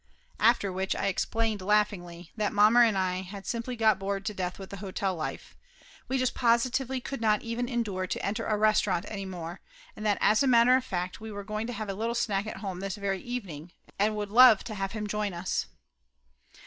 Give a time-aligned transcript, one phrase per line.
[0.39, 4.57] After which I explained laughingly that mommer and I had got simply bored to death
[4.57, 5.55] with hotel life.
[6.07, 9.61] We just positively could not even endure to enter a restaurant any more,
[9.95, 12.47] and that as a matter of fact we were going to have a little snack
[12.47, 15.67] at home this very evening, and would love to have him join us.